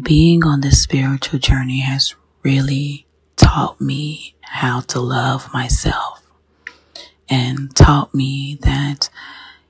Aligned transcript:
being 0.00 0.44
on 0.44 0.60
this 0.60 0.82
spiritual 0.82 1.38
journey 1.38 1.80
has 1.80 2.14
really 2.42 3.06
taught 3.36 3.80
me 3.80 4.34
how 4.40 4.80
to 4.80 5.00
love 5.00 5.52
myself 5.52 6.22
and 7.28 7.74
taught 7.74 8.14
me 8.14 8.58
that 8.62 9.10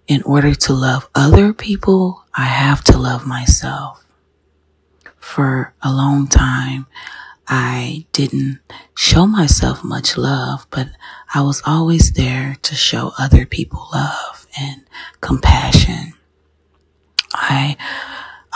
in 0.06 0.22
order 0.22 0.54
to 0.54 0.72
love 0.72 1.08
other 1.14 1.52
people, 1.52 2.24
I 2.34 2.44
have 2.44 2.82
to 2.84 2.98
love 2.98 3.26
myself. 3.26 4.04
For 5.18 5.74
a 5.82 5.92
long 5.92 6.26
time, 6.26 6.86
I 7.48 8.06
didn't 8.12 8.60
show 8.96 9.26
myself 9.26 9.84
much 9.84 10.16
love, 10.16 10.66
but 10.70 10.88
I 11.34 11.42
was 11.42 11.62
always 11.64 12.12
there 12.12 12.56
to 12.62 12.74
show 12.74 13.12
other 13.18 13.46
people 13.46 13.88
love 13.92 14.46
and 14.58 14.84
compassion. 15.20 16.14
I 17.34 17.76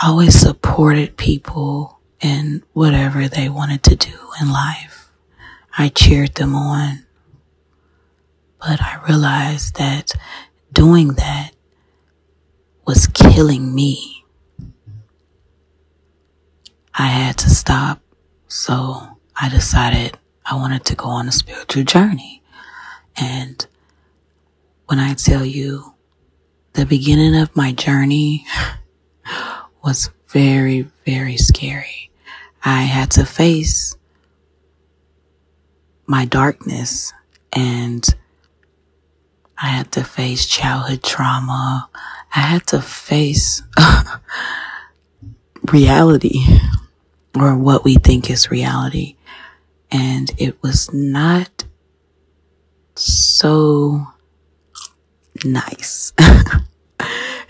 always 0.01 0.35
supported 0.35 1.17
people 1.17 1.99
in 2.21 2.63
whatever 2.73 3.27
they 3.27 3.49
wanted 3.49 3.83
to 3.83 3.95
do 3.95 4.17
in 4.41 4.51
life. 4.51 5.09
I 5.77 5.89
cheered 5.89 6.35
them 6.35 6.55
on. 6.55 7.05
But 8.59 8.81
I 8.81 8.99
realized 9.07 9.75
that 9.75 10.13
doing 10.73 11.09
that 11.13 11.51
was 12.85 13.07
killing 13.07 13.73
me. 13.73 14.25
I 16.93 17.07
had 17.07 17.37
to 17.39 17.49
stop. 17.49 18.01
So 18.47 19.17
I 19.39 19.49
decided 19.49 20.17
I 20.45 20.55
wanted 20.55 20.85
to 20.85 20.95
go 20.95 21.05
on 21.05 21.27
a 21.27 21.31
spiritual 21.31 21.83
journey. 21.83 22.41
And 23.15 23.65
when 24.85 24.99
I 24.99 25.13
tell 25.13 25.45
you 25.45 25.93
the 26.73 26.85
beginning 26.85 27.35
of 27.35 27.55
my 27.55 27.71
journey 27.71 28.45
was 29.87 30.09
very, 30.27 30.81
very 31.05 31.37
scary. 31.37 32.11
I 32.61 32.81
had 32.81 33.09
to 33.11 33.25
face 33.25 33.95
my 36.05 36.25
darkness 36.25 37.13
and 37.53 38.05
I 39.57 39.67
had 39.67 39.93
to 39.93 40.03
face 40.03 40.45
childhood 40.45 41.03
trauma. 41.03 41.89
I 42.35 42.39
had 42.41 42.67
to 42.67 42.81
face 42.81 43.63
reality 45.71 46.41
or 47.33 47.57
what 47.57 47.85
we 47.85 47.95
think 47.95 48.29
is 48.29 48.51
reality. 48.51 49.15
And 49.89 50.29
it 50.37 50.61
was 50.61 50.91
not 50.91 51.63
so 52.95 54.05
nice. 55.45 56.11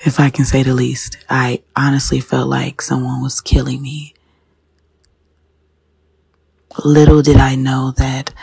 if 0.06 0.20
I 0.20 0.30
can 0.30 0.46
say 0.46 0.64
the 0.64 0.74
least. 0.74 1.18
I 1.30 1.64
honestly 1.76 2.20
felt 2.20 2.48
like 2.48 2.82
someone 2.82 3.22
was 3.22 3.42
killing 3.42 3.82
me. 3.82 4.14
Little 6.84 7.22
did 7.22 7.38
I 7.38 7.56
know 7.56 7.92
that 7.98 8.34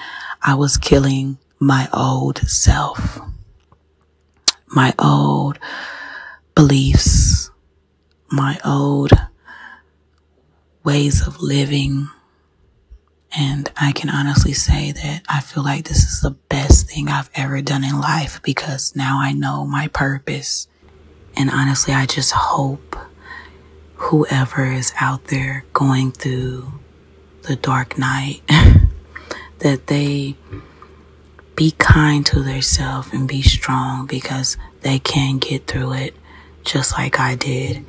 I 0.42 0.54
was 0.54 0.76
killing 0.76 1.38
my 1.60 1.88
old 1.92 2.38
self, 2.48 3.20
my 4.66 4.92
old 4.98 5.58
beliefs, 6.54 7.50
my 8.30 8.58
old 8.64 9.12
ways 10.82 11.26
of 11.26 11.40
living. 11.40 12.08
And 13.36 13.70
I 13.76 13.92
can 13.92 14.10
honestly 14.10 14.52
say 14.52 14.92
that 14.92 15.22
I 15.28 15.40
feel 15.40 15.64
like 15.64 15.84
this 15.86 16.04
is 16.04 16.20
the 16.20 16.36
best 16.48 16.88
thing 16.88 17.08
I've 17.08 17.30
ever 17.34 17.62
done 17.62 17.82
in 17.84 18.00
life 18.00 18.40
because 18.42 18.94
now 18.94 19.18
I 19.20 19.32
know 19.32 19.66
my 19.66 19.88
purpose. 19.88 20.68
And 21.36 21.50
honestly, 21.50 21.92
I 21.94 22.06
just 22.06 22.32
hope 22.32 22.96
whoever 23.96 24.66
is 24.66 24.92
out 25.00 25.24
there 25.24 25.64
going 25.72 26.12
through 26.12 26.72
the 27.42 27.56
dark 27.56 27.98
night 27.98 28.42
that 29.58 29.86
they 29.86 30.36
be 31.56 31.72
kind 31.72 32.24
to 32.26 32.42
themselves 32.42 33.08
and 33.12 33.28
be 33.28 33.42
strong 33.42 34.06
because 34.06 34.56
they 34.80 34.98
can 34.98 35.38
get 35.38 35.66
through 35.66 35.92
it 35.92 36.14
just 36.64 36.92
like 36.92 37.20
I 37.20 37.34
did. 37.34 37.84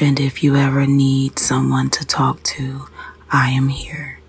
And 0.00 0.18
if 0.18 0.42
you 0.42 0.56
ever 0.56 0.86
need 0.86 1.38
someone 1.38 1.90
to 1.90 2.06
talk 2.06 2.42
to, 2.44 2.86
I 3.30 3.50
am 3.50 3.68
here. 3.68 4.19